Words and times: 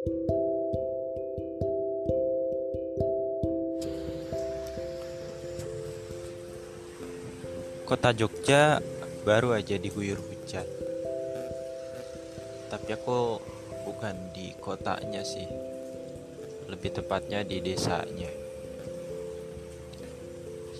Kota 0.00 0.16
Jogja 8.16 8.80
baru 9.28 9.52
aja 9.52 9.76
diguyur 9.76 10.16
hujan. 10.16 10.64
Tapi 12.72 12.96
aku 12.96 13.44
bukan 13.84 14.16
di 14.32 14.56
kotanya 14.56 15.20
sih. 15.20 15.44
Lebih 16.72 16.96
tepatnya 16.96 17.44
di 17.44 17.60
desanya. 17.60 18.32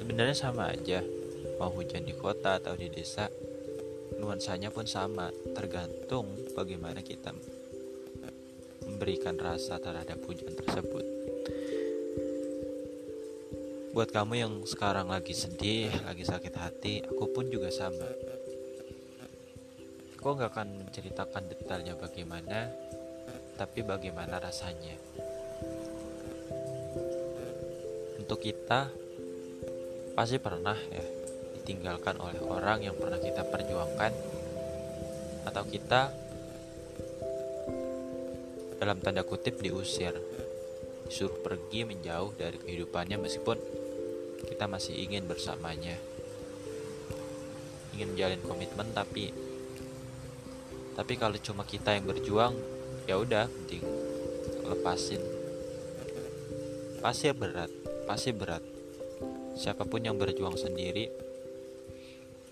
Sebenarnya 0.00 0.32
sama 0.32 0.73
aja, 0.73 1.05
mau 1.61 1.68
hujan 1.68 2.09
di 2.09 2.16
kota 2.16 2.57
atau 2.57 2.73
di 2.73 2.89
desa, 2.89 3.29
nuansanya 4.16 4.73
pun 4.73 4.89
sama, 4.89 5.29
tergantung 5.52 6.25
bagaimana 6.57 7.05
kita 7.05 7.37
memberikan 9.00 9.32
rasa 9.40 9.80
terhadap 9.80 10.20
hujan 10.28 10.52
tersebut. 10.52 11.00
Buat 13.96 14.12
kamu 14.12 14.34
yang 14.36 14.52
sekarang 14.68 15.08
lagi 15.08 15.32
sedih, 15.32 15.88
lagi 16.04 16.20
sakit 16.20 16.52
hati, 16.52 17.00
aku 17.08 17.32
pun 17.32 17.48
juga 17.48 17.72
sama. 17.72 18.12
Aku 20.20 20.36
nggak 20.36 20.52
akan 20.52 20.84
menceritakan 20.84 21.48
detailnya 21.48 21.96
bagaimana, 21.96 22.68
tapi 23.56 23.80
bagaimana 23.80 24.36
rasanya. 24.36 24.92
Untuk 28.20 28.36
kita, 28.44 28.92
pasti 30.12 30.36
pernah 30.36 30.77
ya 30.77 31.05
ditinggalkan 31.56 32.20
oleh 32.20 32.44
orang 32.44 32.84
yang 32.84 33.00
pernah 33.00 33.16
kita 33.16 33.48
perjuangkan, 33.48 34.12
atau 35.48 35.64
kita 35.64 36.12
dalam 38.80 38.97
tanda 39.05 39.20
kutip 39.29 39.61
diusir, 39.61 40.16
disuruh 41.05 41.37
pergi 41.45 41.84
menjauh 41.84 42.33
dari 42.33 42.57
kehidupannya 42.57 43.20
meskipun 43.20 43.61
kita 44.48 44.64
masih 44.64 44.97
ingin 44.97 45.28
bersamanya. 45.28 46.00
Ingin 47.92 48.17
menjalin 48.17 48.41
komitmen 48.41 48.89
tapi 48.97 49.37
tapi 50.97 51.12
kalau 51.20 51.37
cuma 51.39 51.69
kita 51.69 51.92
yang 51.92 52.09
berjuang 52.09 52.56
ya 53.05 53.20
udah 53.20 53.53
penting. 53.53 53.84
Lepasin. 54.64 55.20
Pasti 57.05 57.28
berat 57.37 57.69
pasti 58.09 58.33
berat. 58.33 58.65
Siapa 59.61 59.84
pun 59.84 60.00
yang 60.00 60.17
berjuang 60.17 60.56
sendiri 60.56 61.12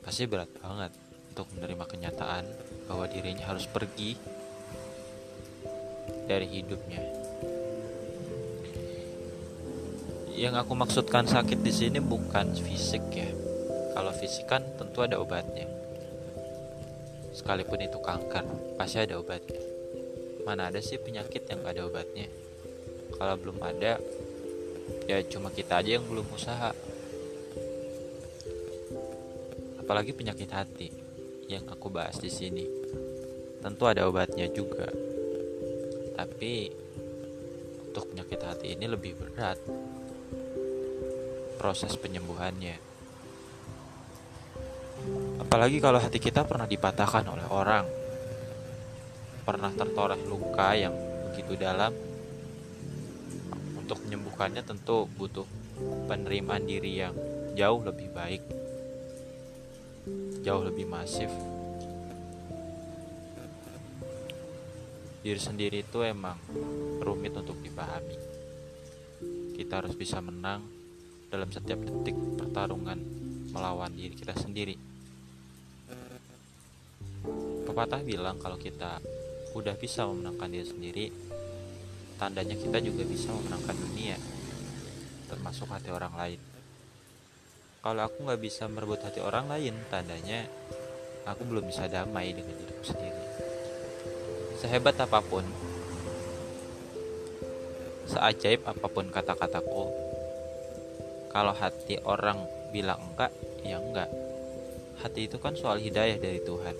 pasti 0.05 0.29
berat 0.29 0.53
banget 0.61 0.93
untuk 1.33 1.49
menerima 1.57 1.85
kenyataan 1.89 2.45
bahwa 2.85 3.09
dirinya 3.09 3.49
harus 3.49 3.65
pergi 3.65 4.17
dari 6.29 6.45
hidupnya 6.45 7.19
yang 10.39 10.55
aku 10.55 10.71
maksudkan 10.79 11.27
sakit 11.27 11.67
di 11.67 11.75
sini 11.75 11.99
bukan 11.99 12.55
fisik 12.55 13.03
ya. 13.11 13.27
Kalau 13.91 14.15
fisik 14.15 14.47
kan 14.47 14.63
tentu 14.79 15.03
ada 15.03 15.19
obatnya. 15.19 15.67
Sekalipun 17.35 17.83
itu 17.83 17.99
kanker, 17.99 18.47
pasti 18.79 19.03
ada 19.03 19.19
obatnya. 19.19 19.59
Mana 20.47 20.71
ada 20.71 20.79
sih 20.79 20.95
penyakit 20.95 21.43
yang 21.51 21.59
gak 21.67 21.75
ada 21.75 21.91
obatnya? 21.91 22.31
Kalau 23.19 23.35
belum 23.35 23.59
ada, 23.67 23.99
ya 25.11 25.19
cuma 25.27 25.51
kita 25.51 25.83
aja 25.83 25.99
yang 25.99 26.07
belum 26.07 26.31
usaha. 26.31 26.71
Apalagi 29.83 30.15
penyakit 30.15 30.55
hati 30.55 30.95
yang 31.51 31.67
aku 31.67 31.91
bahas 31.91 32.15
di 32.23 32.31
sini. 32.31 32.63
Tentu 33.59 33.91
ada 33.91 34.07
obatnya 34.07 34.47
juga. 34.55 35.08
Tapi 36.19 36.67
untuk 37.87 38.11
penyakit 38.11 38.41
hati 38.43 38.75
ini 38.75 38.91
lebih 38.91 39.15
berat 39.15 39.55
proses 41.63 41.95
penyembuhannya. 41.95 42.75
Apalagi 45.39 45.79
kalau 45.79 46.03
hati 46.03 46.19
kita 46.19 46.43
pernah 46.43 46.67
dipatahkan 46.67 47.23
oleh 47.23 47.47
orang, 47.55 47.87
pernah 49.47 49.71
tertoreh 49.71 50.19
luka 50.27 50.75
yang 50.75 50.95
begitu 51.31 51.55
dalam. 51.55 51.95
Untuk 53.79 54.03
menyembuhkannya 54.05 54.67
tentu 54.67 55.07
butuh 55.07 55.47
penerimaan 56.11 56.67
diri 56.67 56.99
yang 56.99 57.15
jauh 57.55 57.81
lebih 57.81 58.11
baik, 58.11 58.43
jauh 60.43 60.67
lebih 60.67 60.85
masif. 60.85 61.31
Diri 65.29 65.45
sendiri 65.45 65.85
itu 65.85 66.01
emang 66.01 66.41
rumit 67.05 67.37
untuk 67.37 67.61
dipahami. 67.61 68.17
Kita 69.61 69.85
harus 69.85 69.93
bisa 69.93 70.25
menang 70.25 70.65
dalam 71.29 71.53
setiap 71.53 71.85
detik 71.85 72.17
pertarungan 72.41 72.97
melawan 73.53 73.93
diri 73.93 74.17
kita 74.17 74.33
sendiri. 74.33 74.73
Pepatah 77.69 78.01
bilang 78.01 78.41
kalau 78.41 78.57
kita 78.57 79.05
udah 79.53 79.77
bisa 79.77 80.09
memenangkan 80.09 80.49
diri 80.49 80.65
sendiri, 80.65 81.07
tandanya 82.17 82.57
kita 82.57 82.81
juga 82.81 83.05
bisa 83.05 83.29
memenangkan 83.29 83.77
dunia, 83.85 84.17
termasuk 85.29 85.69
hati 85.69 85.93
orang 85.93 86.17
lain. 86.17 86.41
Kalau 87.85 88.01
aku 88.01 88.25
nggak 88.25 88.41
bisa 88.41 88.65
merebut 88.65 89.05
hati 89.05 89.21
orang 89.21 89.45
lain, 89.53 89.77
tandanya 89.93 90.49
aku 91.29 91.45
belum 91.45 91.69
bisa 91.69 91.85
damai 91.85 92.33
dengan 92.33 92.57
diriku 92.57 92.81
sendiri. 92.97 93.48
Sehebat 94.59 94.99
apa 94.99 95.23
pun, 95.23 95.47
seajaib 98.11 98.67
apa 98.67 98.87
pun 98.91 99.07
kata-kataku, 99.07 99.87
kalau 101.31 101.55
hati 101.55 102.03
orang 102.03 102.43
bilang 102.75 102.99
enggak 102.99 103.31
ya 103.63 103.79
enggak. 103.79 104.11
Hati 104.99 105.31
itu 105.31 105.39
kan 105.39 105.55
soal 105.55 105.79
hidayah 105.79 106.19
dari 106.19 106.43
Tuhan. 106.43 106.75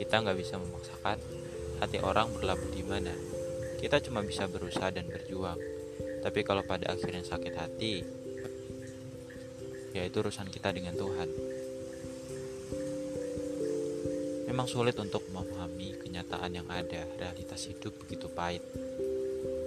Kita 0.00 0.24
nggak 0.24 0.38
bisa 0.40 0.56
memaksakan 0.56 1.20
hati 1.84 2.00
orang 2.00 2.32
berlabuh 2.32 2.72
di 2.72 2.80
mana. 2.80 3.12
Kita 3.76 4.00
cuma 4.00 4.24
bisa 4.24 4.48
berusaha 4.48 4.88
dan 4.88 5.04
berjuang. 5.04 5.60
Tapi 6.24 6.40
kalau 6.40 6.64
pada 6.64 6.88
akhirnya 6.88 7.20
sakit 7.20 7.52
hati 7.52 7.94
ya 9.94 10.02
itu 10.02 10.18
urusan 10.18 10.50
kita 10.50 10.74
dengan 10.74 10.98
Tuhan 10.98 11.30
memang 14.54 14.70
sulit 14.70 14.94
untuk 15.02 15.26
memahami 15.34 15.98
kenyataan 15.98 16.54
yang 16.54 16.68
ada 16.70 17.02
realitas 17.18 17.66
hidup 17.66 17.90
begitu 18.06 18.30
pahit 18.30 18.62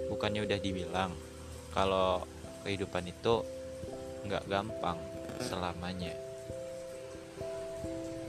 bukannya 0.08 0.48
udah 0.48 0.56
dibilang 0.56 1.12
kalau 1.76 2.24
kehidupan 2.64 3.04
itu 3.04 3.44
nggak 4.24 4.44
gampang 4.48 4.98
selamanya. 5.40 6.12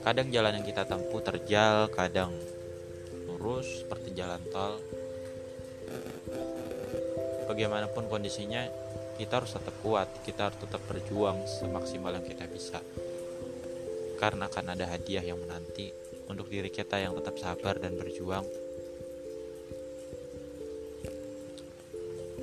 Kadang 0.00 0.32
jalan 0.32 0.60
yang 0.60 0.64
kita 0.64 0.88
tempuh 0.88 1.20
terjal, 1.20 1.92
kadang 1.92 2.32
lurus 3.28 3.84
seperti 3.84 4.16
jalan 4.16 4.40
tol. 4.48 4.80
Bagaimanapun 7.50 8.06
kondisinya, 8.06 8.64
kita 9.18 9.42
harus 9.42 9.52
tetap 9.52 9.74
kuat, 9.82 10.08
kita 10.24 10.48
harus 10.48 10.58
tetap 10.62 10.80
berjuang 10.88 11.44
semaksimal 11.44 12.14
yang 12.14 12.24
kita 12.24 12.46
bisa. 12.48 12.80
Karena 14.16 14.48
akan 14.48 14.72
ada 14.72 14.86
hadiah 14.88 15.24
yang 15.24 15.42
menanti 15.42 15.92
untuk 16.30 16.46
diri 16.46 16.70
kita 16.70 17.02
yang 17.02 17.18
tetap 17.18 17.34
sabar 17.42 17.74
dan 17.82 17.98
berjuang. 17.98 18.46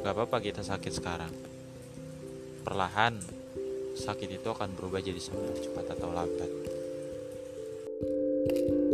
Gak 0.03 0.11
apa-apa 0.11 0.43
kita 0.43 0.59
sakit 0.59 0.91
sekarang. 0.91 1.31
Perlahan 2.67 3.15
sakit 3.95 4.43
itu 4.43 4.47
akan 4.51 4.75
berubah 4.75 4.99
jadi 4.99 5.17
sembuh 5.17 5.55
cepat 5.63 5.95
atau 5.95 6.11
lambat. 6.11 6.51
thank 8.47 8.69
you 8.69 8.86